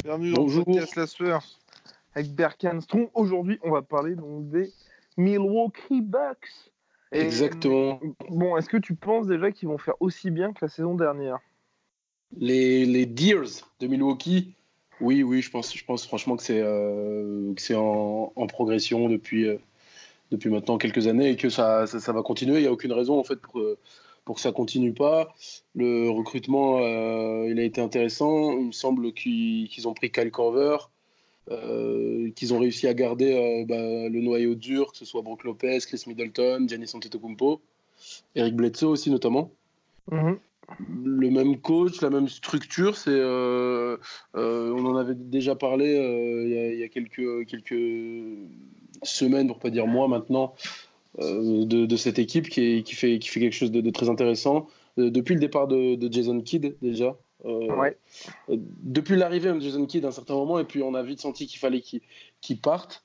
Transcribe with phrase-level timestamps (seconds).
[0.00, 1.44] Bienvenue dans le podcast La Sueur
[2.14, 3.08] avec Berkan Strong.
[3.14, 4.72] Aujourd'hui, on va parler donc des
[5.16, 6.48] Milwaukee Bucks.
[7.12, 8.00] Et, Exactement.
[8.30, 11.38] Bon, est-ce que tu penses déjà qu'ils vont faire aussi bien que la saison dernière?
[12.36, 14.54] Les, les Deers de Milwaukee,
[15.00, 19.58] oui, oui, je pense, je pense franchement que c'est euh, en, en progression depuis, euh,
[20.32, 22.56] depuis maintenant quelques années et que ça, ça, ça va continuer.
[22.56, 23.78] Il n'y a aucune raison en fait pour, euh,
[24.24, 25.34] pour que ça continue pas.
[25.74, 28.52] Le recrutement, euh, il a été intéressant.
[28.52, 30.76] Il me semble qu'ils ont pris Kyle Corver,
[31.50, 35.44] euh, qu'ils ont réussi à garder euh, bah, le noyau dur, que ce soit Brook
[35.44, 37.60] Lopez, Chris Middleton, Giannis Antetokounmpo,
[38.36, 39.50] Eric Bledsoe aussi notamment.
[40.10, 40.38] Mhm.
[41.04, 43.96] Le même coach, la même structure, c'est euh,
[44.36, 48.38] euh, on en avait déjà parlé euh, il y, a- il y a quelques, quelques
[49.02, 50.54] semaines, pour pas dire mois maintenant,
[51.18, 54.08] de, de cette équipe qui, est- qui, fait, qui fait quelque chose de, de très
[54.08, 54.66] intéressant.
[54.98, 57.16] Euh, depuis le départ de, de Jason Kidd, déjà.
[57.44, 57.96] Euh, Ouais.
[58.50, 61.20] euh, depuis l'arrivée de Jason Kidd à un certain moment, et puis on a vite
[61.20, 62.00] senti qu'il fallait qu'il
[62.40, 63.04] qu'il parte.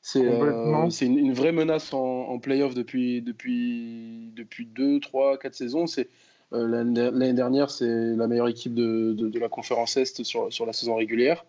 [0.00, 5.54] C'est euh, une, une vraie menace en, en playoff depuis, depuis, depuis 2, 3, 4
[5.54, 5.86] saisons.
[5.86, 6.08] C'est
[6.52, 10.66] euh, L'année dernière, c'est la meilleure équipe de, de- de la conférence Est sur, sur
[10.66, 11.44] la saison régulière.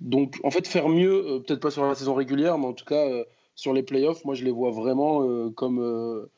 [0.00, 2.84] Donc, en fait, faire mieux, euh, peut-être pas sur la saison régulière, mais en tout
[2.84, 6.30] cas, euh, sur les playoffs, moi, je les vois vraiment euh, comme, euh,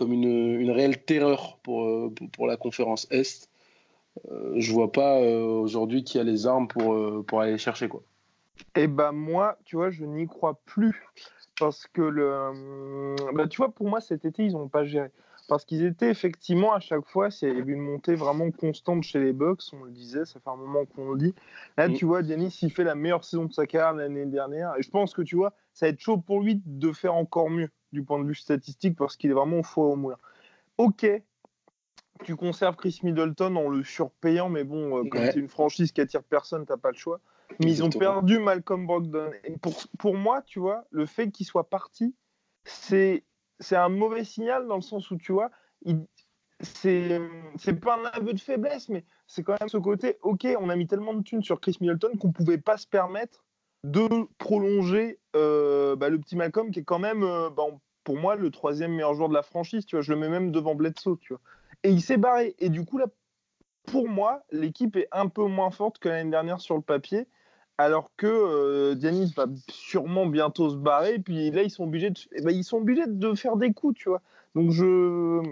[0.00, 3.50] une, réelle terreur pour, euh, pour, la conférence Est.
[4.30, 7.88] Euh, je vois pas aujourd'hui qui a les armes pour, pour aller chercher.
[7.88, 8.02] Quoi.
[8.74, 11.06] Et bah moi, tu vois, je n'y crois plus
[11.58, 15.10] parce que le, bah, tu vois, pour moi cet été ils n'ont pas géré
[15.48, 19.20] parce qu'ils étaient effectivement à chaque fois, il y avait une montée vraiment constante chez
[19.20, 21.34] les Bucks, on le disait, ça fait un moment qu'on le dit.
[21.76, 21.94] Là, Mm.
[21.94, 24.90] tu vois, Giannis il fait la meilleure saison de sa carrière l'année dernière et je
[24.90, 28.02] pense que tu vois, ça va être chaud pour lui de faire encore mieux du
[28.02, 30.18] point de vue statistique parce qu'il est vraiment au foie au moulin.
[30.78, 31.06] Ok.
[32.24, 35.32] Tu conserves Chris Middleton en le surpayant, mais bon, euh, comme Ouais.
[35.32, 37.20] c'est une franchise qui attire personne, t'as pas le choix.
[37.60, 39.30] Mais ils ont perdu Malcolm Brogdon.
[39.44, 42.14] Et pour, pour moi, tu vois, le fait qu'il soit parti,
[42.64, 43.22] c'est
[43.60, 45.50] c'est un mauvais signal dans le sens où, tu vois,
[46.60, 47.20] c'est
[47.82, 50.86] pas un aveu de faiblesse, mais c'est quand même ce côté, ok, on a mis
[50.86, 53.44] tellement de thunes sur Chris Middleton qu'on pouvait pas se permettre
[53.84, 54.08] de
[54.38, 57.64] prolonger euh, bah, le petit Malcolm qui est quand même, euh, bah,
[58.04, 60.50] pour moi, le troisième meilleur joueur de la franchise, tu vois, je le mets même
[60.50, 61.40] devant Bledsoe, tu vois.
[61.82, 62.54] Et il s'est barré.
[62.58, 63.06] Et du coup, là,
[63.86, 67.28] pour moi, l'équipe est un peu moins forte que l'année dernière sur le papier,
[67.78, 71.18] alors que euh, Giannis va sûrement bientôt se barrer.
[71.18, 73.98] Puis là, ils sont obligés de, eh ben, ils sont obligés de faire des coups,
[73.98, 74.22] tu vois.
[74.54, 75.42] Donc je,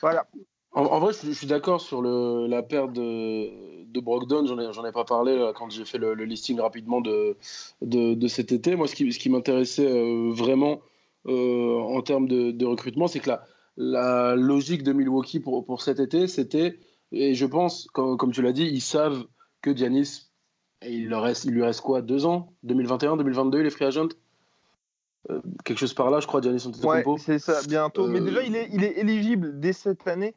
[0.00, 0.26] voilà.
[0.72, 4.46] En, vrai, je, suis- d'accord sur la perte de, de Brogdon.
[4.46, 7.36] J'en ai, pas parlé quand j'ai fait le, listing rapidement de,
[7.82, 8.76] de, cet été.
[8.76, 10.80] Moi, ce qui, m'intéressait euh, vraiment
[11.26, 13.30] euh, en termes de, recrutement, c'est que
[13.76, 16.78] la, logique de Milwaukee pour, pour cet été, c'était,
[17.12, 19.24] et je pense, comme, comme tu l'as dit, ils savent
[19.62, 20.27] que Giannis,
[20.82, 22.52] et il, leur reste, il lui reste quoi Deux ans?
[22.62, 24.08] 2021, 2022, il est free agent
[25.30, 27.18] Euh, Quelque chose par là, je crois, Giannis Ouais, Antetokounmpo.
[27.18, 28.06] c'est ça, bientôt.
[28.06, 30.34] Mais Euh, déjà, il est, il est éligible dès cette année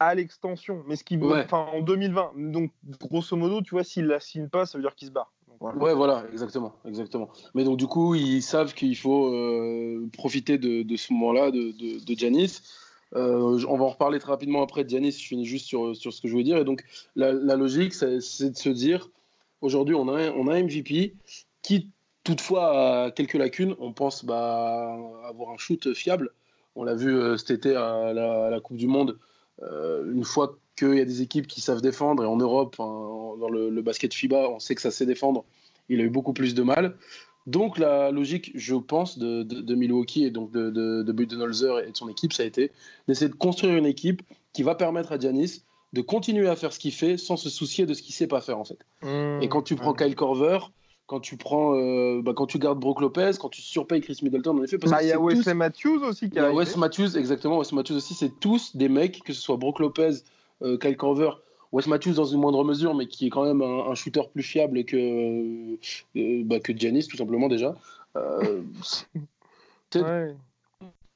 [0.00, 0.82] à l'extension.
[0.86, 1.42] Mais ce qui, Ouais.
[1.44, 2.32] enfin, en 2020.
[2.36, 5.32] Donc, grosso modo, tu vois, s'il la signe pas, ça veut dire qu'il se barre.
[5.48, 5.78] Donc, voilà.
[5.78, 7.28] Ouais, voilà, exactement, exactement.
[7.54, 11.70] Mais donc du coup, ils savent qu'il faut euh, profiter de, de ce moment-là de,
[11.70, 12.60] de, de Giannis.
[13.14, 15.12] Euh, on va en reparler très rapidement après de Giannis.
[15.12, 16.56] Je finis juste sur, sur ce que je voulais dire.
[16.58, 16.82] Et donc
[17.14, 18.20] la, la logique, c'est de
[18.56, 19.08] se dire,
[19.60, 21.14] aujourd'hui, on a, un- MVP
[21.62, 21.90] qui
[22.22, 23.74] toutefois a quelques lacunes.
[23.78, 24.96] On pense bah,
[25.26, 26.30] avoir un shoot fiable.
[26.76, 29.18] On l'a vu euh, cet été à la, Coupe du Monde.
[29.62, 33.34] Euh, une fois qu'il y a des équipes qui savent défendre, et en Europe, hein,
[33.38, 35.44] dans le, le basket FIBA, on sait que ça sait défendre,
[35.88, 36.96] il a eu beaucoup plus de mal.
[37.46, 41.96] Donc la logique, je pense, de Milwaukee et donc de, de, de Budenholzer et de
[41.96, 42.72] son équipe, ça a été
[43.06, 44.22] d'essayer de construire une équipe
[44.54, 45.62] qui va permettre à Giannis
[45.94, 48.40] de continuer à faire ce qu'il fait sans se soucier de ce qu'il sait pas
[48.40, 48.78] faire en fait.
[49.02, 49.42] Mmh.
[49.42, 50.58] Et quand tu prends Kyle Korver,
[51.06, 54.58] quand tu prends, euh, bah, quand tu gardes Brook Lopez, quand tu surpayes Chris Middleton,
[54.58, 56.76] en effet, parce Bah, que il y a Wesley tous- Matthews aussi qui a Wes
[56.76, 60.22] Matthews, exactement, Wes Matthews aussi, c'est tous des mecs, que ce soit Brook Lopez,
[60.62, 61.30] euh, Kyle Korver
[61.72, 64.84] Wes Matthews dans une moindre mesure, mais qui est quand même un, shooter plus fiable
[64.84, 65.76] que,
[66.16, 67.74] euh, bah, que Giannis, tout simplement déjà.
[68.16, 68.62] Euh,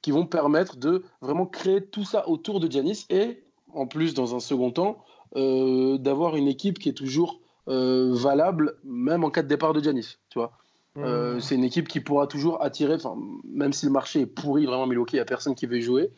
[0.03, 3.43] qui vont permettre de vraiment créer tout ça autour de Giannis et
[3.75, 5.05] en plus, dans un second temps,
[5.37, 9.83] euh, d'avoir une équipe qui est toujours euh, valable, même en cas de départ de
[9.83, 10.19] Giannis.
[10.31, 10.53] Tu vois
[10.97, 11.41] euh, mmh.
[11.41, 12.97] c'est une équipe qui pourra toujours attirer,
[13.45, 15.83] même si le marché est pourri, vraiment Milwaukee, il n'y a personne qui veut y
[15.83, 16.11] jouer.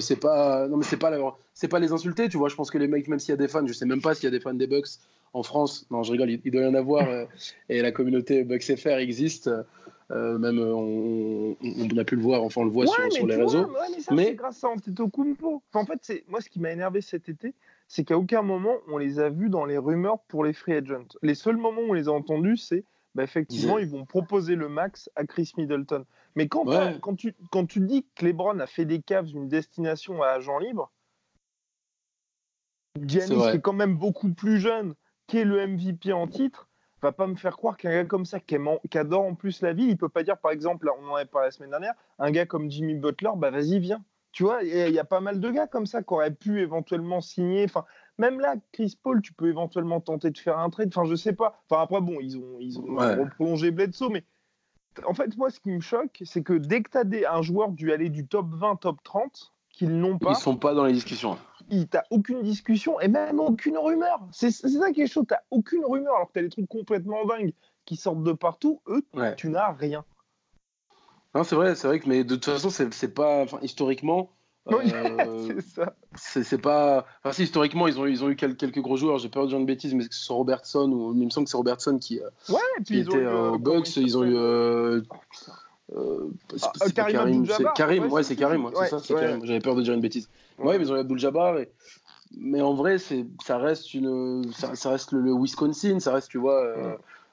[0.00, 1.12] c'est pas, non mais c'est pas,
[1.54, 2.48] c'est pas les insulter, tu vois.
[2.48, 4.16] Je pense que les mecs, même s'il y a des fans, je sais même pas
[4.16, 4.88] s'il y a des fans des Bucks
[5.34, 5.86] en France.
[5.92, 7.06] Non, je rigole, il, doit y en avoir.
[7.68, 9.50] et la communauté Bucks FR existe.
[10.12, 11.56] Même on,
[11.96, 13.68] a pu le voir, enfin on le voit sur, les réseaux.
[14.10, 15.62] mais, c'est grâce à Antetokounmpo.
[15.72, 17.54] Enfin, en fait, c'est moi ce qui m'a énervé cet été,
[17.88, 21.08] c'est qu'à aucun moment on les a vus dans les rumeurs pour les free agents.
[21.22, 24.68] Les seuls moments où on les a entendus, c'est bah, effectivement, ils vont proposer le
[24.68, 26.04] max à Chris Middleton.
[26.34, 26.64] Mais quand,
[27.00, 30.58] quand, tu, quand tu dis que LeBron a fait des Cavs une destination à agent
[30.58, 30.90] libre,
[33.00, 34.94] Giannis, qui est quand même beaucoup plus jeune,
[35.26, 36.68] qui est le MVP en titre,
[37.02, 38.56] va pas me faire croire qu'un gars comme ça, qui,
[38.96, 41.48] adore en plus la vie, il peut pas dire, par exemple, on en avait parlé
[41.48, 44.02] la semaine dernière, un gars comme Jimmy Butler, bah vas-y, viens.
[44.30, 47.20] Tu vois, il y, a pas mal de gars comme ça qui auraient pu éventuellement
[47.20, 47.64] signer.
[47.64, 47.84] Enfin,
[48.16, 50.88] même là, Chris Paul, tu peux éventuellement tenter de faire un trade.
[50.88, 51.62] Enfin, je sais pas.
[51.68, 54.24] Enfin, après, bon, ils ont, ils ont prolongé Bledsoe, mais
[55.04, 57.72] en fait, moi, ce qui me choque, c'est que dès que tu as un joueur
[57.72, 60.30] dû aller du top 20, top 30, qu'ils n'ont pas.
[60.30, 61.36] Ils sont pas dans les discussions.
[61.90, 64.20] T'as aucune discussion et même aucune rumeur.
[64.32, 65.24] C'est ça qui est chaud.
[65.26, 67.54] T'as aucune rumeur alors que t'as des trucs complètement dingues
[67.84, 68.80] qui sortent de partout.
[68.88, 69.02] Eux,
[69.36, 70.04] tu n'as rien.
[71.34, 73.46] Non, c'est vrai, c'est vrai que, mais de toute façon, c'est pas.
[73.62, 74.30] historiquement.
[74.70, 75.60] Euh,
[76.14, 76.44] c'est.
[76.44, 77.04] C'est pas.
[77.18, 79.18] Enfin, si, historiquement, ils ont, ils ont eu quelques, gros joueurs.
[79.18, 81.46] J'ai peur de dire une bêtise, mais que ce soit Robertson, ou il me semble
[81.46, 83.96] que c'est Robertson qui, euh, ouais, et puis qui était au Bucks.
[83.96, 84.36] Ils ont eu.
[84.36, 85.02] Euh,
[85.94, 89.44] ah, Karim, Karim, ouais, c'est Karim, c'est ça, c'est Karim.
[89.44, 90.28] J'avais peur de dire une bêtise.
[90.58, 91.58] Ouais, mais ils ont eu Abdul Jabbar.
[91.58, 91.70] Et...
[92.36, 96.74] Mais en vrai, ça reste, une, ça, reste le, Wisconsin, ça reste, tu vois,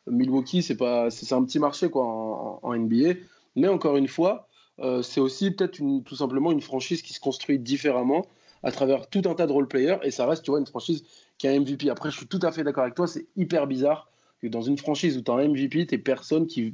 [0.07, 3.13] Milwaukee, c'est pas, c'est un petit marché quoi en, en NBA.
[3.55, 4.49] Mais encore une fois,
[4.81, 8.25] euh, c'est aussi peut-être tout simplement une franchise qui se construit différemment
[8.63, 11.03] à travers tout un tas de role-players et ça reste tu vois, une franchise
[11.37, 11.89] qui a un MVP.
[11.89, 14.09] Après, je suis tout à fait d'accord avec toi, c'est hyper bizarre
[14.41, 16.71] que dans une franchise où tu as un MVP, tu personne qui, euh,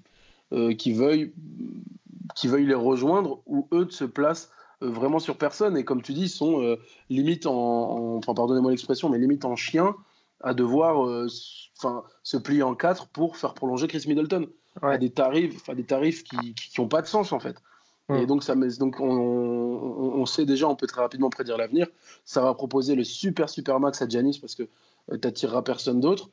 [0.77, 1.33] qui, veuille,
[2.35, 4.51] qui veuille les rejoindre ou eux se placent
[4.83, 5.77] euh, vraiment sur personne.
[5.77, 6.77] Et comme tu dis, ils sont
[7.09, 9.95] limite en, enfin pardonnez-moi l'expression, mais limite en chien
[10.41, 11.27] à devoir
[11.77, 14.47] enfin se plier en quatre pour faire prolonger Chris Middleton
[14.81, 17.55] à des tarifs, à des tarifs qui n'ont pas de sens en fait.
[18.13, 21.87] Et donc, ça, donc on, on, sait déjà, on peut très rapidement prédire l'avenir.
[22.23, 24.63] Ça va proposer le super super max à Giannis parce que
[25.11, 26.29] euh, tu n'attireras personne d'autre.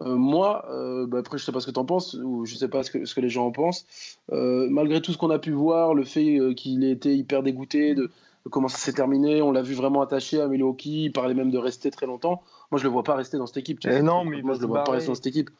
[0.00, 2.54] Euh, moi, euh, bah, après, je sais pas ce que tu en penses, ou je
[2.54, 3.86] sais pas ce que, ce que les gens en pensent.
[4.30, 8.10] malgré tout ce qu'on a pu voir, le fait qu'il ait été hyper dégoûté de,
[8.50, 11.58] comment ça s'est terminé, on l'a vu vraiment attaché à Milwaukee, il parlait même de
[11.58, 12.42] rester très longtemps.
[12.70, 13.80] Moi, je le vois pas rester dans cette équipe.
[13.84, 15.50] Eh non, mais moi, je le vois pas rester dans cette équipe.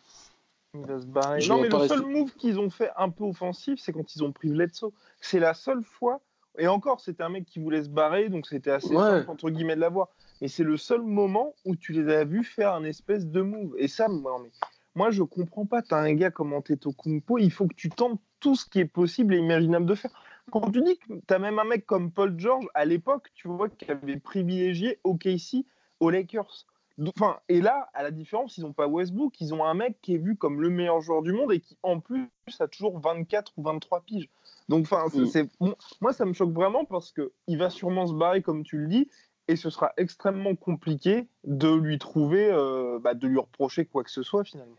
[0.74, 1.46] Il va se barrer.
[1.46, 4.32] non, mais le seul move qu'ils ont fait un peu offensif, c'est quand ils ont
[4.32, 4.92] pris Bledsoe.
[5.20, 6.20] C'est la seule fois.
[6.58, 9.76] Et encore, c'était un mec qui voulait se barrer, donc c'était assez simple, entre guillemets,
[9.76, 10.08] de l'avoir.
[10.40, 13.74] Mais c'est le seul moment où tu les as vus faire un espèce de move.
[13.78, 14.50] Et ça, moi, mais,
[14.94, 15.82] moi je comprends pas.
[15.82, 18.84] Tu as un gars comme Antetokounmpo, il faut que tu tentes tout ce qui est
[18.84, 20.12] possible et imaginable de faire.
[20.50, 23.48] Quand tu dis que tu as même un mec comme Paul George, à l'époque, tu
[23.48, 25.66] vois, qui avait privilégié OKC
[26.00, 26.66] aux Lakers.
[27.06, 30.14] Enfin, et là, à la différence, ils n'ont pas Westbrook, ils ont un mec qui
[30.14, 32.28] est vu comme le meilleur joueur du monde et qui, en plus,
[32.58, 34.28] a toujours 24 ou 23 piges.
[34.68, 35.74] Donc, enfin, c'est, mm.
[36.00, 39.08] moi, ça me choque vraiment parce qu'il va sûrement se barrer, comme tu le dis,
[39.48, 44.10] et ce sera extrêmement compliqué de lui trouver, euh, bah, de lui reprocher quoi que
[44.10, 44.76] ce soit, finalement.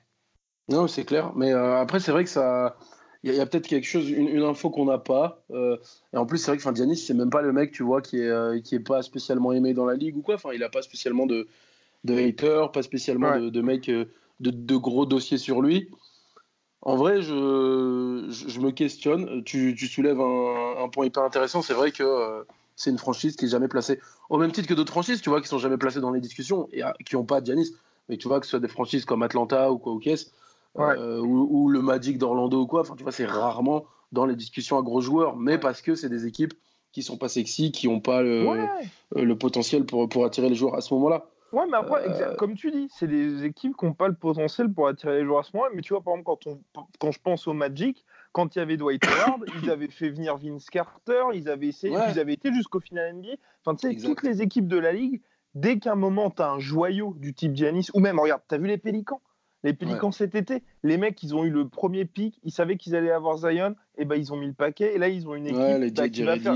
[0.69, 1.33] Non, c'est clair.
[1.35, 2.77] Mais euh, après, c'est vrai que ça.
[3.23, 5.43] Il y a, peut-être quelque chose, une, info qu'on n'a pas.
[5.51, 5.75] Euh,
[6.13, 8.21] et en plus, c'est vrai que Dianis, c'est même pas le mec, tu vois, qui
[8.21, 10.35] est, qui est pas spécialement aimé dans la ligue ou quoi.
[10.35, 11.49] Enfin, il n'a pas spécialement de,
[12.05, 14.07] de haters, pas spécialement de, de, mecs, de,
[14.39, 15.89] de, gros dossiers sur lui.
[16.81, 19.43] En vrai, je, je, me questionne.
[19.43, 21.61] Tu, tu soulèves un, point hyper intéressant.
[21.61, 22.45] C'est vrai que
[22.79, 25.41] c'est une franchise qui est jamais placée au même titre que d'autres franchises, tu vois,
[25.41, 27.75] qui sont jamais placées dans les discussions et qui n'ont pas Giannis.
[28.07, 30.01] Mais tu vois que ce soit des franchises comme Atlanta ou quoi ou
[30.79, 32.81] euh, ou, le Magic d'Orlando ou quoi.
[32.81, 33.83] Enfin, tu vois, c'est rarement
[34.13, 36.53] dans les discussions à gros joueurs, mais parce que c'est des équipes
[36.93, 38.65] qui sont pas sexy, qui n'ont pas le, euh,
[39.13, 41.25] le, potentiel pour, pour attirer les joueurs à ce moment-là.
[41.51, 44.71] Ouais, mais après, euh, comme tu dis, c'est des équipes qui n'ont pas le potentiel
[44.71, 45.73] pour attirer les joueurs à ce moment-là.
[45.75, 48.61] Mais tu vois, par exemple, quand, on, quand je pense au Magic, quand il y
[48.61, 52.53] avait Dwight Howard, ils avaient fait venir Vince Carter, ils avaient essayé, ils avaient été
[52.53, 53.29] jusqu'au final NBA.
[53.63, 55.21] Enfin, tu sais, toutes les équipes de la ligue,
[55.55, 58.57] dès qu'un moment, tu as un joyau du type Giannis, ou même, regarde, tu as
[58.57, 59.21] vu les Pélicans?
[59.63, 62.95] Les Pélicans cet été, les mecs, ils ont eu le premier pic, ils savaient qu'ils
[62.95, 65.47] allaient avoir Zion, et ben ils ont mis le paquet, et là ils ont une
[65.47, 65.59] équipe.
[65.59, 66.53] Ouais, les bah, qui va faire...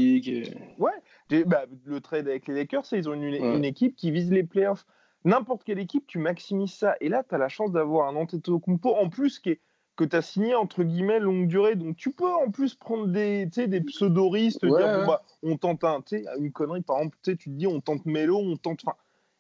[0.77, 4.43] Ouais, bah, le trade avec les Lakers, ils ont une, une, équipe qui vise les
[4.43, 4.85] playoffs.
[5.25, 6.95] n'importe quelle équipe, tu maximises ça.
[7.01, 9.59] Et là, tu as la chance d'avoir un Antetokounmpo en plus qui est,
[9.95, 11.75] que tu as signé entre guillemets longue durée.
[11.75, 14.99] Donc tu peux en plus prendre des, des pseudoristes, Ouais, dire ouais.
[15.01, 16.01] bon, bah, on tente un,
[16.39, 18.81] une connerie, par exemple, tu te dis on tente Melo, on tente.
[18.85, 18.95] Enfin,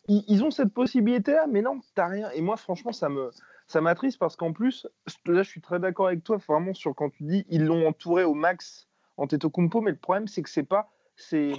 [0.07, 2.29] ils, ils ont cette possibilité-là, mais non, t'as rien.
[2.31, 3.31] Et moi, franchement, ça me.
[3.67, 4.85] Ça m'attriste parce qu'en plus,
[5.25, 8.25] là, je suis très d'accord avec toi, vraiment, sur quand tu dis ils l'ont entouré
[8.25, 10.91] au max Antetokounmpo, mais le problème, c'est que c'est pas.
[11.15, 11.53] c'est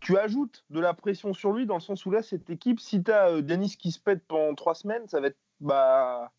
[0.00, 3.02] Tu ajoutes de la pression sur lui dans le sens où là, cette équipe, si
[3.02, 5.38] tu as Denis qui se pète pendant trois semaines, ça va être.
[5.60, 6.30] Bah,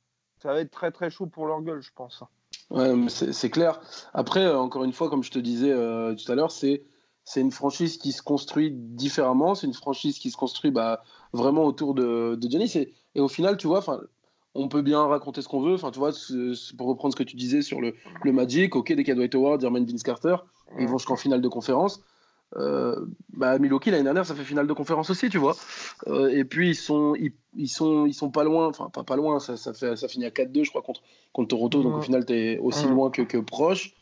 [0.43, 2.21] ça va être très très chaud pour leur gueule, je pense.
[2.69, 3.79] Ouais, c'est clair.
[4.13, 6.83] Après, euh, encore une fois, comme je te disais euh, tout à l'heure, c'est
[7.23, 9.55] c'est une franchise qui se construit différemment.
[9.55, 12.73] C'est une franchise qui se construit bah, vraiment autour de, de Giannis.
[12.75, 14.01] Et, et au final, tu vois, enfin,
[14.55, 15.75] on peut bien raconter ce qu'on veut.
[15.75, 16.11] Enfin, tu vois,
[16.77, 19.15] pour reprendre ce que tu disais sur le, le Magic, ok, dès qu'il y a
[19.15, 20.35] Dwight Howard, Jermaine Vince Carter,
[20.77, 22.01] ils vont jusqu'en finale de conférence.
[22.57, 25.55] Euh, bah, Milwaukee l'année dernière, ça fait finale de conférence aussi, tu vois.
[26.07, 29.15] Euh, et puis ils sont, ils, ils sont, ils sont pas loin, enfin pas pas
[29.15, 31.81] loin, ça, ça fait, ça finit à 4-2, je crois, contre contre Toronto.
[31.83, 33.93] Donc au final, tu es aussi loin que, que proche.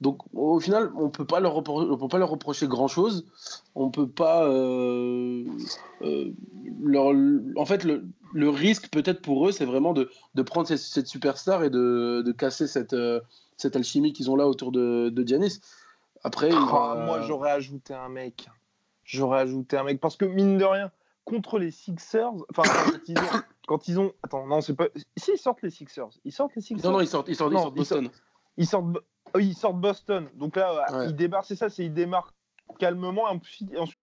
[0.00, 3.26] Donc au final, on peut pas leur on peut pas leur reprocher grand chose.
[3.74, 5.44] On peut pas euh,
[6.02, 6.30] euh,
[6.82, 7.12] leur,
[7.56, 11.06] en fait le, le risque peut-être pour eux, c'est vraiment de, de prendre cette, cette
[11.06, 12.96] superstar et de, de casser cette
[13.56, 15.60] cette alchimie qu'ils ont là autour de, de Giannis.
[16.24, 18.48] Après, il va- Moi, j'aurais ajouté un mec.
[19.04, 20.00] J'aurais ajouté un mec.
[20.00, 20.90] Parce que, mine de rien,
[21.24, 23.22] contre les Sixers, enfin, quand ils ont.
[23.66, 24.12] Quand ils ont...
[24.22, 24.88] Attends, non, c'est pas.
[25.16, 26.10] Si, ils sortent les Sixers.
[26.26, 26.84] Ils sortent les Sixers.
[26.90, 28.10] non non, ils sortent, ils sortent, ils Boston.
[28.58, 28.98] Ils sortent,
[29.34, 30.28] oui, ils sortent Boston.
[30.34, 31.06] Donc là, Ouais.
[31.06, 32.34] ils démarrent, c'est ça, c'est ils démarrent
[32.78, 33.26] calmement.
[33.72, 34.02] Et ensuite,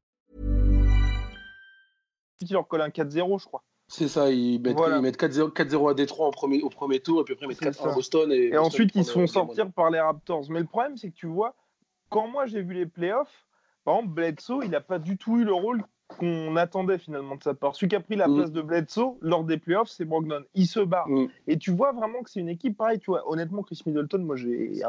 [2.49, 3.63] Ils leur collent un 4-0, je crois.
[3.87, 4.97] C'est ça, ils mettent, Voilà.
[4.97, 7.49] ils mettent 4-0 4-0 à Détroit en premier, au premier tour, et puis après ils
[7.49, 7.93] mettent C'est 4 à.
[7.93, 8.31] Boston.
[8.31, 10.45] Et, Et Boston ensuite, ils se font sortir par les Raptors.
[10.49, 11.55] Mais le problème, c'est que tu vois,
[12.09, 13.45] quand moi j'ai vu les playoffs,
[13.83, 17.43] par exemple, Bledsoe, il n'a pas du tout eu le rôle qu'on attendait finalement de
[17.43, 17.73] sa part.
[17.75, 18.35] Celui qui a pris la Mm.
[18.35, 20.43] place de Bledsoe lors des playoffs, c'est Brogdon.
[20.55, 21.07] Il se barre.
[21.09, 21.27] Mm.
[21.47, 22.99] Et tu vois vraiment que c'est une équipe pareil.
[22.99, 24.81] Tu vois, honnêtement, Chris Middleton, moi j'ai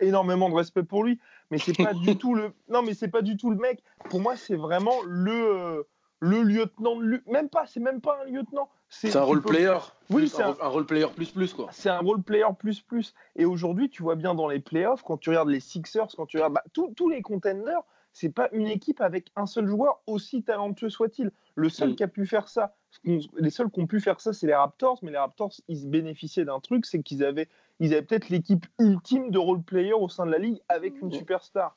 [0.00, 1.18] énormément de respect pour lui,
[1.50, 2.52] mais c'est pas du tout le.
[2.68, 3.82] Non, mais c'est pas du tout le mec.
[4.10, 5.82] Pour moi, c'est vraiment le euh,
[6.24, 6.96] le lieutenant.
[6.96, 7.66] de Même pas.
[7.66, 8.68] C'est même pas un lieutenant.
[8.88, 9.76] C'est un role peux- player.
[10.10, 11.68] Oui, c'est un, un- role player plus plus quoi.
[11.72, 13.14] c'est un role player plus plus.
[13.36, 16.36] Et aujourd'hui, tu vois bien dans les playoffs, quand tu regardes les Sixers, quand tu
[16.36, 17.80] regardes bah, tous- les contenders,
[18.12, 21.32] c'est pas une équipe avec un seul joueur, aussi talentueux soit-il.
[21.56, 21.94] Le seul Mm.
[21.96, 24.98] qui a pu faire ça, les seuls qui ont pu faire ça, c'est les Raptors,
[25.02, 27.48] mais les Raptors, ils se bénéficiaient d'un truc, c'est qu'ils avaient,
[27.80, 31.08] ils avaient peut-être l'équipe ultime de role player au sein de la ligue avec une
[31.08, 31.12] Mm.
[31.12, 31.76] superstar.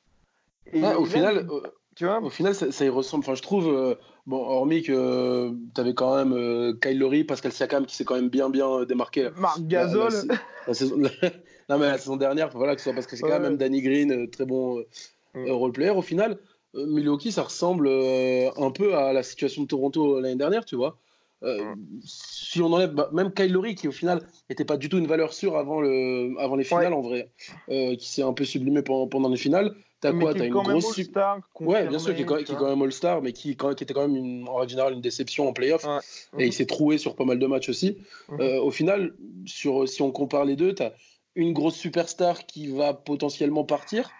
[0.72, 1.60] Et au final, euh,
[1.98, 3.24] tu vois, au final, ça, ça y ressemble.
[3.24, 3.94] Enfin, je trouve, euh,
[4.26, 8.14] bon, hormis que tu avais quand même euh, Kyle Lowry, Pascal Siakam qui s'est quand
[8.14, 9.28] même bien bien euh, démarqué.
[9.36, 10.34] Marc Gasol, la-
[10.68, 10.96] la saison-
[11.68, 13.40] non, mais la saison dernière, voilà, que ce soit parce que c'est quand Ouais.
[13.40, 14.86] même Danny Green, euh, très bon euh,
[15.34, 15.46] Mm.
[15.46, 15.90] euh, role player.
[15.90, 16.38] Au final,
[16.74, 20.74] euh, Milwaukee, ça ressemble euh, un peu à la situation de Toronto l'année dernière, tu
[20.76, 20.96] vois.
[21.42, 24.96] Euh, Si on enlève bah, même Kyle Lowry, qui au final n'était pas du tout
[24.98, 27.30] une valeur sûre avant, le, avant les finales, en vrai,
[27.70, 29.74] euh, qui s'est un peu sublimé pendant, pendant les finales.
[30.00, 30.96] T'as quoi T'as une grosse.
[30.98, 33.56] All-Star, Ouais, bien sûr, qui est, quand- confirmé, qui est quand même All-Star, mais qui,
[33.56, 35.84] quand- qui était quand même une, en règle générale une déception en playoff.
[35.84, 36.44] Ouais.
[36.44, 37.98] Et il s'est troué sur pas mal de matchs aussi.
[38.28, 38.40] Mhm.
[38.40, 39.14] Euh, au final,
[39.46, 40.92] sur, si on compare les deux, tu as
[41.34, 44.10] une grosse superstar qui va potentiellement partir.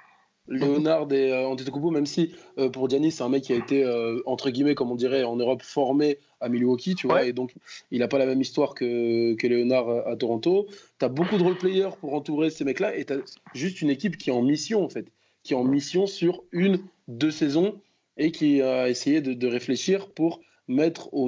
[0.50, 3.85] Leonard et euh, Antetokounmpo, même si euh, pour Giannis, c'est un mec qui a été,
[3.85, 7.28] euh, entre guillemets, comme on dirait en Europe, formé à Milwaukee, tu vois, Ouais.
[7.28, 7.52] et donc
[7.90, 10.66] il n'a pas la même histoire que, que Leonard à, à Toronto.
[10.99, 13.16] Tu as beaucoup de role-players pour entourer ces mecs-là, et tu as
[13.52, 15.08] juste une équipe qui est en mission, en fait,
[15.48, 16.78] qui est en mission sur une,
[17.08, 17.80] deux saisons,
[18.18, 21.26] et qui a essayé de, de réfléchir pour mettre, au,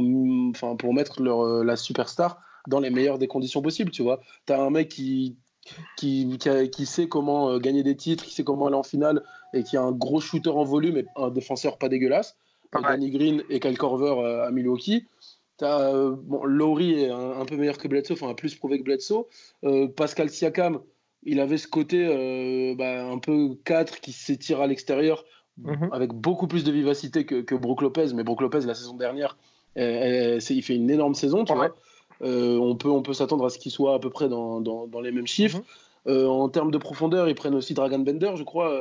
[0.50, 4.20] enfin, pour mettre leur, euh, la superstar dans les meilleures des conditions possibles, tu vois.
[4.46, 5.36] Tu as un mec qui,
[5.96, 8.82] qui, qui, a- qui sait comment euh, gagner des titres, qui sait comment aller en
[8.82, 9.22] finale,
[9.54, 12.36] et qui a un gros shooter en volume et un défenseur pas dégueulasse.
[12.76, 12.80] Euh.
[12.82, 15.06] Danny Green et Kyle Korver euh, à Milwaukee.
[15.56, 18.84] T'as, euh, bon, Lowry est un, un peu meilleur que Bledsoe, enfin plus prouvé que
[18.84, 19.24] Bledsoe.
[19.64, 20.80] Euh, Pascal Siakam,
[21.22, 25.24] il avait ce côté euh, bah, un peu 4 qui s'étire à l'extérieur
[25.64, 25.90] Mhm.
[25.92, 28.14] avec beaucoup plus de vivacité que, que Brook Lopez.
[28.14, 29.36] Mais Brook Lopez, la saison dernière,
[29.76, 31.58] euh, euh, il fait une énorme saison, tu Ouais.
[31.58, 31.76] vois.
[32.22, 34.86] Euh, on peut, on peut s'attendre à ce qu'il soit à peu près dans, dans,
[34.86, 35.58] dans les mêmes chiffres.
[36.06, 36.26] Mhm.
[36.26, 38.74] en termes de profondeur, ils prennent aussi Dragon Bender, je crois,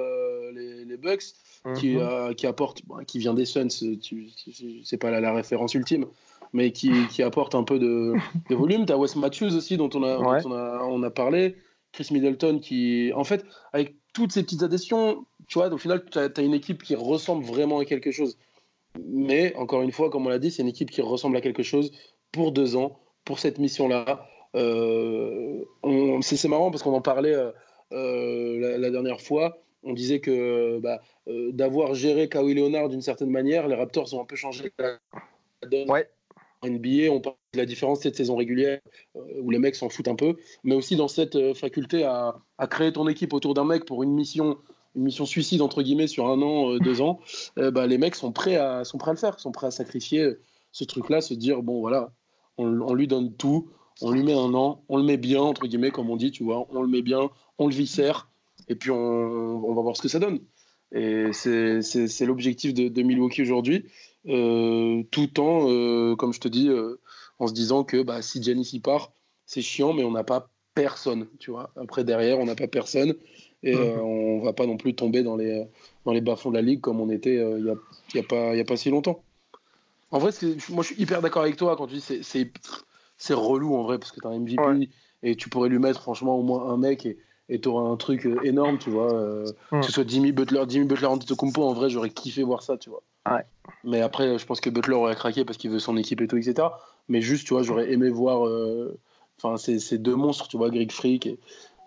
[0.54, 1.34] les, les, Bucks,
[1.76, 2.34] qui, mhm.
[2.36, 6.06] qui, apporte, qui vient des Suns, c'est pas la, la, référence ultime,
[6.54, 8.14] mais qui, qui apporte un peu de,
[8.50, 8.86] de volume.
[8.86, 11.56] Tu as Wes Matthews aussi, dont on a, on a, on a parlé.
[11.92, 16.20] Chris Middleton, qui, en fait, avec toutes ces petites additions, tu vois, au final, tu
[16.20, 18.38] as, une équipe qui ressemble vraiment à quelque chose.
[19.06, 21.64] Mais, encore une fois, comme on l'a dit, c'est une équipe qui ressemble à quelque
[21.64, 21.92] chose
[22.32, 24.28] pour deux ans, pour cette mission-là.
[24.56, 25.64] Euh,
[26.22, 27.52] c'est marrant parce qu'on en parlait euh,
[27.92, 29.62] euh, la, dernière fois.
[29.84, 34.26] On disait que bah, d'avoir géré Kawhi Leonard d'une certaine manière, les Raptors ont un
[34.26, 34.98] peu changé la
[35.68, 35.90] donne.
[35.90, 36.10] Ouais.
[36.64, 38.80] NBA, on parle de la différence cette saison régulière
[39.16, 42.36] où les mecs s'en foutent un peu, mais aussi dans cette faculté à,
[42.70, 44.58] créer ton équipe autour d'un mec pour une mission
[44.96, 47.20] une mission suicide entre guillemets sur un an, euh, deux ans,
[47.58, 49.72] euh, bah, les mecs sont prêts à sont prêts à le faire, sont prêts à
[49.72, 50.34] sacrifier
[50.72, 52.12] ce truc-là, se dire bon voilà,
[52.58, 53.70] on, lui donne tout,
[54.02, 56.44] on lui met un an, on le met bien entre guillemets comme on dit, tu
[56.44, 58.30] vois, on le met bien, on le viscère
[58.68, 60.40] et puis on, va voir ce que ça donne.
[60.92, 63.88] Et c'est l'objectif de, Milwaukee aujourd'hui, euh,
[64.26, 66.70] tout en, comme je te dis,
[67.40, 69.12] en se disant que bah, si Giannis y part,
[69.46, 71.72] c'est chiant, mais on n'a pas personne, tu vois.
[71.76, 73.16] Après derrière, on n'a pas personne
[73.64, 75.68] et on euh, on va pas non plus tomber dans les,
[76.06, 77.76] dans les bas-fonds de la ligue comme on était euh, il n'y a,
[78.16, 79.24] y a, pas, y a pas si longtemps.
[80.12, 80.32] En vrai,
[80.70, 82.22] moi je suis hyper d'accord avec toi quand tu dis c'est,
[83.18, 84.90] c'est, relou en vrai parce que tu as un MVP
[85.24, 87.06] et tu pourrais lui mettre franchement au moins un mec
[87.50, 89.44] et tu auras un truc euh, énorme, tu vois.
[89.72, 92.90] Que ce soit Jimmy Butler, Jimmy Butler Antetokounmpo, en vrai, j'aurais kiffé voir ça, tu
[92.90, 93.04] vois.
[93.84, 96.38] Mais après, je pense que Butler aurait craqué parce qu'il veut son équipe et tout,
[96.38, 96.68] etc.
[97.08, 98.50] Mais juste, tu vois, j'aurais aimé voir.
[99.42, 101.30] Enfin, ces, deux monstres, tu vois, Greg Freak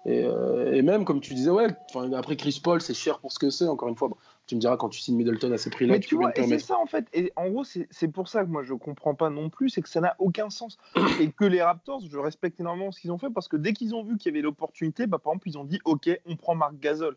[0.05, 1.69] et, euh, et, même, comme tu disais, ouais,
[2.17, 4.11] après Chris Paul, c'est cher pour ce que c'est, encore une fois.
[4.47, 6.87] tu me diras quand tu signes Middleton à ces prix-là, tu, vois, c'est ça en
[6.87, 7.07] fait.
[7.13, 9.89] Et en gros, c'est pour ça que moi je comprends pas non plus, c'est que
[9.89, 10.77] ça n'a aucun sens.
[11.21, 13.95] et que les Raptors, je respecte énormément ce qu'ils ont fait parce que dès qu'ils
[13.95, 16.57] ont vu qu'il y avait l'opportunité, bah, par exemple, ils ont dit Ok, on prend
[16.57, 17.17] Marc Gasol.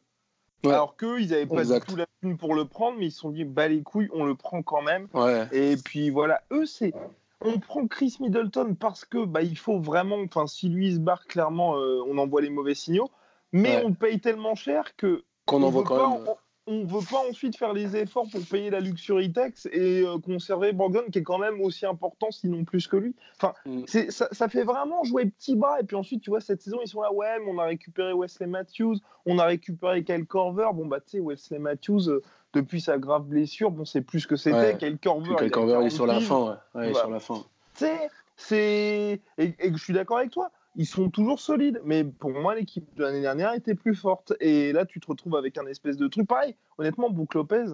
[0.69, 3.19] Alors qu'eux, ils n'avaient pas du tout la thune pour le prendre, mais ils se
[3.19, 5.07] sont dit Bah les couilles, on le prend quand même.
[5.51, 6.93] Et puis voilà, eux, c'est
[7.41, 11.27] on prend Chris Middleton parce que bah, il faut vraiment, enfin, si lui se barre
[11.27, 13.09] clairement, euh, on envoie les mauvais signaux,
[13.51, 16.27] mais on paye tellement cher que qu'on envoie quand même.
[16.67, 20.17] On, ne veut pas ensuite faire les efforts pour payer la luxury tax et euh,
[20.19, 23.15] conserver Brogdon qui est quand même aussi important, sinon plus que lui.
[23.37, 23.83] Enfin, mm.
[24.09, 25.79] ça, ça, fait vraiment jouer petit bras.
[25.79, 28.13] Et puis ensuite, tu vois, cette saison, ils sont là, ouais, mais on a récupéré
[28.13, 30.69] Wesley Matthews, on a récupéré Kyle Corver.
[30.73, 32.21] Bon, bah, tu sais, Wesley Matthews, euh,
[32.55, 34.57] depuis sa grave blessure, bon, c'est plus que c'était.
[34.57, 34.77] Ouais.
[34.79, 36.93] Quel Corver, Quel Corver il est sur la fin, ouais.
[36.93, 37.43] sur la fin.
[37.75, 39.21] Tu sais, c'est.
[39.37, 41.81] Et, je suis d'accord avec toi, ils sont toujours solides.
[41.85, 44.33] Mais pour moi, l'équipe de l'année dernière était plus forte.
[44.39, 46.27] Et là, tu te retrouves avec un espèce de truc.
[46.27, 47.65] Pareil, honnêtement, Brook Lopez,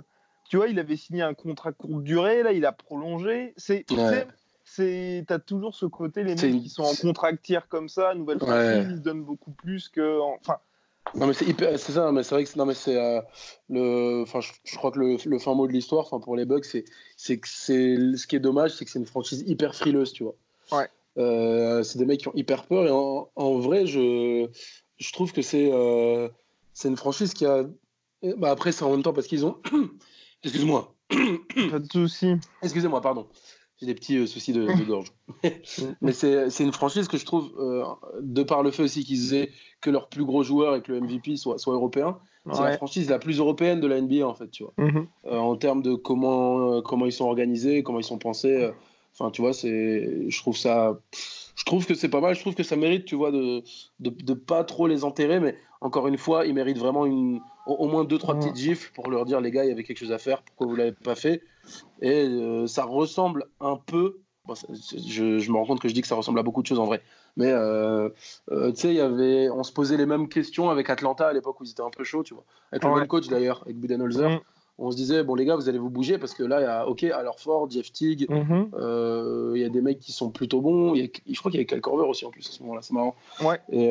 [0.49, 3.53] tu vois, il avait signé un contrat courte durée, là, il a prolongé.
[3.57, 3.85] C'est.
[4.63, 7.31] c'est t'as toujours ce côté les mecs qui sont en contrat
[7.67, 10.59] comme ça nouvelle franchise ils se donnent beaucoup plus que enfin
[11.15, 13.21] non mais c'est hyper, c'est ça, mais c'est vrai que non mais c'est euh,
[13.69, 16.65] le, enfin je, crois que le, le, fin mot de l'histoire, enfin pour les Bucks,
[16.65, 16.85] c'est
[17.17, 20.23] c'est que c'est ce qui est dommage, c'est que c'est une franchise hyper frileuse, tu
[20.23, 20.35] vois.
[20.71, 20.89] Ouais.
[21.17, 24.47] Euh, c'est des mecs qui ont hyper peur et en, en vrai je
[24.97, 26.29] je trouve que c'est euh,
[26.73, 27.65] c'est une franchise qui a,
[28.37, 29.57] bah après c'est en même temps parce qu'ils ont,
[30.43, 30.95] excuse-moi.
[31.71, 32.35] Pas de souci.
[32.61, 33.27] Excusez-moi, pardon
[33.81, 35.11] j'ai des petits euh, soucis de, gorge.
[36.01, 37.83] Mais c'est une franchise que je trouve, euh,
[38.21, 39.49] de par le fait aussi qu'ils aient
[39.81, 42.19] que leur plus gros joueur et que le MVP soit, soit européen,
[42.51, 44.73] c'est la franchise la plus européenne de la NBA en fait, tu vois.
[44.77, 45.07] Mhm.
[45.25, 48.71] Euh, en termes de comment, comment ils sont organisés, comment ils sont pensés.
[49.13, 50.99] Enfin, tu vois, c'est, je trouve ça,
[51.55, 52.35] je trouve que c'est pas mal.
[52.35, 53.63] Je trouve que ça mérite, tu vois, de,
[53.99, 55.39] de, de, pas trop les enterrer.
[55.39, 59.09] Mais encore une fois, ils méritent vraiment une, au, moins deux trois petites gifles pour
[59.09, 60.41] leur dire les gars, il y avait quelque chose à faire.
[60.43, 61.41] Pourquoi vous l'avez pas fait?
[62.01, 64.19] Et euh, ça ressemble un peu.
[64.47, 66.79] je, je, me rends compte que je dis que ça ressemble à beaucoup de choses
[66.79, 67.01] en vrai.
[67.37, 68.09] Mais euh,
[68.51, 71.33] euh, tu sais, il y avait, on se posait les mêmes questions avec Atlanta à
[71.33, 72.45] l'époque où ils étaient un peu chauds, tu vois.
[72.71, 74.29] Avec le même coach d'ailleurs, avec Budenholzer.
[74.29, 74.39] Mm.
[74.77, 76.65] On se disait, bon les gars, vous allez vous bouger parce que là, il y
[76.65, 79.55] a, ok, alors Ford, Jeff Teague, mm-hmm.
[79.55, 80.95] il y a des mecs qui sont plutôt bons.
[80.95, 82.81] Y a, je crois qu'il y avait Kyle Corver aussi en plus à ce moment-là,
[82.81, 83.15] c'est marrant.
[83.43, 83.59] Ouais.
[83.69, 83.85] Et,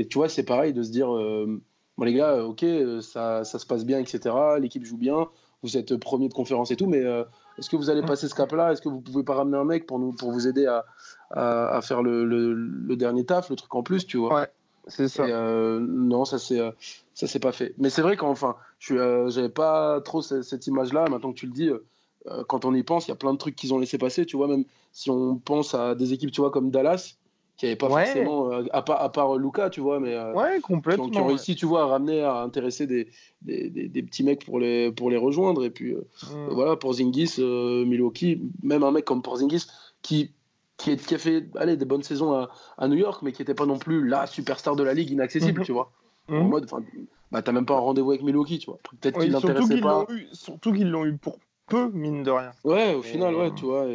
[0.00, 2.64] et, tu vois, c'est pareil de se dire, bon les gars, ok,
[3.02, 4.34] ça, ça se passe bien, etc.
[4.60, 5.28] L'équipe joue bien,
[5.62, 7.24] vous êtes premier de conférence et tout, mais euh,
[7.58, 8.72] est-ce que vous allez passer ce cap-là?
[8.72, 10.84] Est-ce que vous pouvez pas ramener un mec pour, nous, pour vous aider à,
[11.30, 14.34] à, faire le, le, dernier taf, le truc en plus, tu vois?
[14.34, 14.48] Ouais,
[14.86, 15.24] c'est ça.
[15.24, 16.70] Euh, non, ça c'est euh,
[17.14, 17.74] ça c'est pas fait.
[17.78, 21.06] Mais c'est vrai qu'enfin, je j'avais pas trop cette, image-là.
[21.08, 21.70] Maintenant que tu le dis,
[22.46, 24.36] quand on y pense, il y a plein de trucs qu'ils ont laissé passer, tu
[24.36, 24.48] vois.
[24.48, 27.16] Même si on pense à des équipes, tu vois, comme Dallas,
[27.58, 30.60] qui n'avait pas forcément, euh, à, part, à part Luca, tu vois, mais euh, ouais,
[30.60, 33.08] complètement, qui, ont, réussi, tu vois, à ramener, à intéresser des,
[33.42, 35.64] des, des, petits mecs pour les, pour les rejoindre.
[35.64, 36.52] Et puis euh, mm.
[36.52, 39.66] voilà, pour Zingis, Milwaukee, même un mec comme Porzingis,
[40.02, 40.32] qui
[40.76, 43.54] qui, qui, a fait allez, des bonnes saisons à, à New York, mais qui n'était
[43.54, 45.66] pas non plus la superstar de la ligue inaccessible, mhm.
[45.66, 45.90] tu vois.
[46.28, 46.48] En mhm.
[46.48, 46.70] mode,
[47.30, 48.78] bah, t'as même pas un rendez-vous avec Milwaukee, tu vois.
[49.00, 50.06] Peut-être qu'il l'intéressait pas.
[50.32, 52.52] surtout qu'ils l'ont eu pour peu, mine de rien.
[52.64, 53.86] Ouais, au final, ouais, tu vois.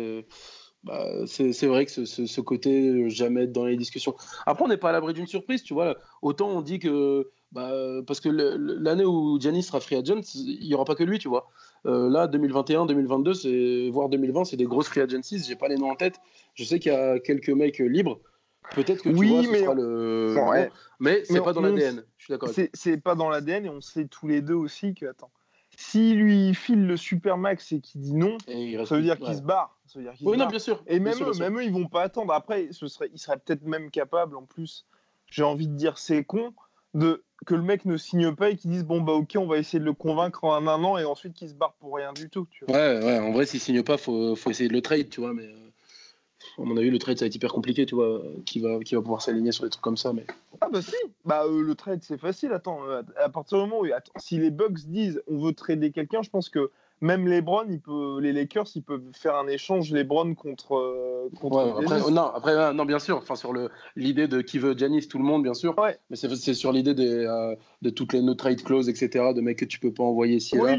[0.83, 4.15] Bah, c'est vrai que ce, ce, côté jamais être dans les discussions.
[4.45, 5.97] Après, on n'est pas à l'abri d'une surprise, tu vois.
[6.21, 7.29] Autant on dit que.
[7.53, 7.71] Bah,
[8.07, 11.29] parce que l'année où Giannis sera free agent, il n'y aura pas que lui, tu
[11.29, 11.49] vois.
[11.85, 15.43] Euh, là, 2021, 2022, voire 2020, c'est des grosses free agencies.
[15.47, 16.19] J'ai pas les noms en tête.
[16.55, 18.19] Je sais qu'il y a quelques mecs libres.
[18.75, 19.59] Peut-être que tu oui, vois, mais...
[19.59, 20.69] ce sera le.
[20.99, 22.03] Mais c'est pas dans l'ADN.
[22.17, 22.49] Je suis d'accord.
[22.73, 25.05] C'est pas dans l'ADN et on sait tous les deux aussi que.
[25.05, 25.31] Attends.
[25.75, 28.37] Si lui file le super max et qu'il dit non,
[28.85, 29.75] ça veut dire qu'il se barre.
[29.87, 30.83] Ça veut dire oui, non, bien sûr.
[30.85, 32.31] Et même, eux, même eux, ils vont pas attendre.
[32.31, 34.85] Après, ce serait, il serait peut-être même capable, en plus,
[35.31, 36.53] j'ai envie de dire, c'est con,
[36.93, 39.57] de que le mec ne signe pas et qu'il dise bon bah ok on va
[39.57, 42.29] essayer de le convaincre en un an et ensuite qu'il se barre pour rien du
[42.29, 42.47] tout.
[42.51, 42.75] Tu vois.
[42.75, 45.33] Ouais ouais en vrai s'il signe pas faut, faut essayer de le trade tu vois
[45.33, 45.71] mais euh,
[46.57, 48.95] à mon avis le trade ça va être hyper compliqué tu vois qui va qui
[48.95, 50.25] va pouvoir s'aligner sur des trucs comme ça mais
[50.61, 53.81] ah bah si bah euh, le trade c'est facile attends euh, à partir du moment
[53.81, 56.71] où attends, si les Bucks disent on veut trader quelqu'un je pense que
[57.03, 60.75] même LeBron, il peut, les Lakers, ils peuvent faire un échange LeBron contre.
[60.75, 63.17] Euh, contre après, non, après, non, bien sûr.
[63.17, 63.53] Enfin, sur
[63.97, 65.75] l'idée de qui veut Janis, tout le monde, bien sûr.
[66.09, 69.65] Mais c'est sur l'idée euh, de toutes les no trade clauses, etc., de mecs que
[69.65, 70.77] tu peux pas envoyer ici et là.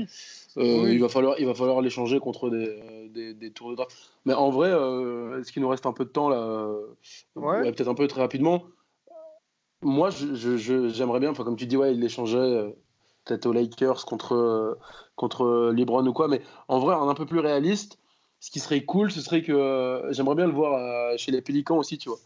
[0.57, 3.97] Euh, il va falloir, il va falloir l'échanger contre des, des, tours de draft.
[4.25, 4.71] Mais en vrai,
[5.41, 6.69] est-ce qu'il nous reste un peu de temps là
[7.35, 7.73] ouais.
[7.73, 8.65] Peut-être un peu très rapidement.
[9.83, 12.73] Moi, j'aimerais bien, comme tu dis, ouais, il l'échangeait
[13.25, 14.79] peut-être aux Lakers contre, euh,
[15.17, 16.29] contre LeBron ou quoi.
[16.29, 17.99] Mais en vrai, un peu plus réaliste,
[18.41, 21.41] ce qui serait cool, ce serait que euh, j'aimerais bien le voir euh, chez les
[21.41, 22.19] Pélicans aussi, tu vois.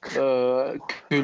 [0.00, 0.76] que,
[1.10, 1.16] que,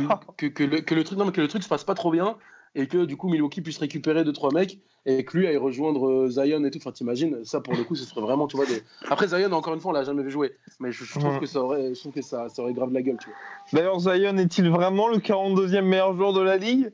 [0.64, 2.36] le, que, le, truc, non, mais que le truc se passe pas trop bien
[2.74, 6.28] et que du coup Milwaukee puisse récupérer deux trois mecs et que lui aille rejoindre
[6.28, 6.78] Zion et tout.
[6.78, 8.66] Enfin, t'imagines, ça pour le coup, ce serait vraiment, tu vois.
[8.66, 8.82] Des...
[9.08, 11.60] Après Zion, encore une fois, on l'a jamais vu jouer, mais je, trouve que ça
[11.60, 13.36] aurait, je trouve que ça, ça aurait grave la gueule, tu vois.
[13.72, 16.92] D'ailleurs, Zion est-il vraiment le 42e meilleur joueur de la ligue?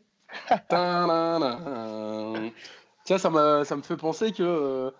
[3.04, 4.90] Tiens, ça, me, ça me fait penser que, euh,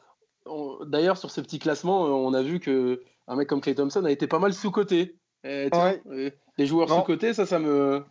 [0.87, 4.05] d'ailleurs, sur ce petit classement, euh, on a vu que un mec comme Clay Thompson
[4.05, 5.17] a été pas mal sous-coté.
[5.45, 8.03] Les joueurs sous-cotés, ça, ça me,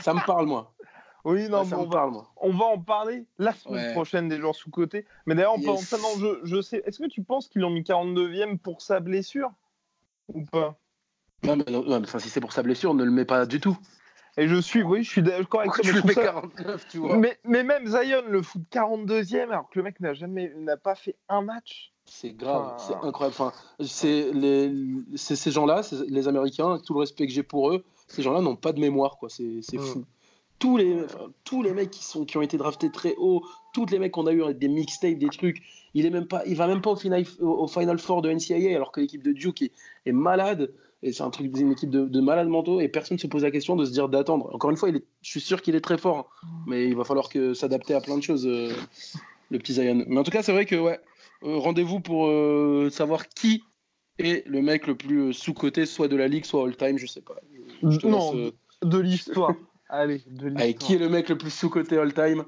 [0.00, 0.74] ça me parle, moi.
[1.24, 2.30] Oui, non, on, va, moi.
[2.36, 5.06] on va en parler la semaine prochaine des joueurs sous-cotés.
[5.24, 6.82] Mais d'ailleurs, en parlant ça, non, je, je sais.
[6.84, 9.50] Est-ce que tu penses qu'ils l'ont mis 42e pour sa blessure
[10.28, 10.76] Ou pas?
[11.42, 13.58] Non, mais, non, mais, si c'est pour sa blessure, on ne le met pas du
[13.58, 13.76] tout.
[14.36, 15.72] Et je suis, oui, je suis d'accord avec
[16.90, 17.16] toi.
[17.16, 20.94] Mais, mais, même Zion le foot 42e alors que le mec n'a jamais, n'a pas
[20.94, 21.92] fait un match.
[22.04, 23.36] C'est grave, c'est incroyable.
[23.38, 24.72] Enfin, c'est les,
[25.14, 28.72] ces gens-là, les Américains, tout le respect que j'ai pour eux, ces gens-là n'ont pas
[28.72, 29.30] de mémoire, quoi.
[29.30, 30.04] C'est, c'est fou.
[30.58, 30.96] Tous les,
[31.44, 34.26] tous les mecs qui, sont, qui ont été draftés très haut, tous les mecs qu'on
[34.26, 35.62] a eu des mixtapes, des trucs,
[35.94, 38.74] il est même pas, il va même pas au final, au, final four de NCAA
[38.74, 39.72] alors que l'équipe de Duke est,
[40.06, 40.72] est malade.
[41.02, 43.50] Et c'est un truc d'une équipe de, malades mentaux et personne ne se pose la
[43.50, 44.48] question de se dire d'attendre.
[44.54, 46.46] Encore une fois, il est, je suis sûr qu'il est très fort, hein.
[46.66, 48.72] mais il va falloir que s'adapter à plein de choses, euh,
[49.50, 50.02] le petit Zion.
[50.08, 50.98] Mais en tout cas, c'est vrai que ouais,
[51.42, 53.64] euh, rendez-vous pour euh, savoir qui
[54.18, 57.36] est le mec le plus sous-coté, soit de la ligue, soit all-time, je sais pas.
[57.82, 58.50] non,
[58.82, 59.54] de l'histoire.
[59.96, 60.52] Allez, de.
[60.56, 62.44] Allez, qui est le mec le plus sous-coté all-time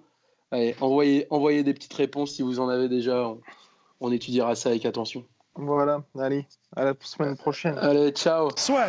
[0.50, 3.32] Allez, envoyez, envoyez des petites réponses si vous en avez déjà.
[4.00, 5.24] on étudiera ça avec attention.
[5.54, 7.78] Voilà, allez, à la semaine prochaine.
[7.78, 8.50] Allez, ciao.
[8.56, 8.88] Soit.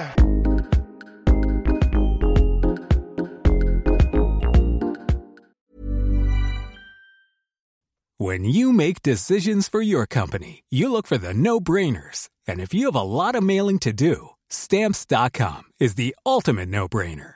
[8.20, 12.30] When you make decisions for your company, you look for the no-brainers.
[12.48, 17.36] And if you have a lot of mailing to do, stamps.com is the ultimate no-brainer.